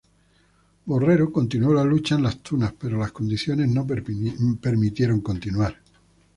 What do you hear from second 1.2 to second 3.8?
continuó la lucha en Las Tunas, pero las condiciones